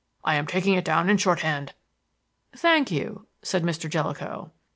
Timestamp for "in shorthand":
1.11-1.73